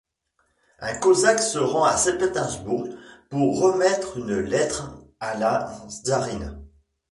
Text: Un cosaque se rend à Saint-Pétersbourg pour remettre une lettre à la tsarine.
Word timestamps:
Un 0.79 0.97
cosaque 0.97 1.43
se 1.43 1.59
rend 1.59 1.83
à 1.83 1.95
Saint-Pétersbourg 1.95 2.87
pour 3.29 3.59
remettre 3.61 4.17
une 4.17 4.39
lettre 4.39 4.97
à 5.19 5.37
la 5.37 5.71
tsarine. 5.89 6.59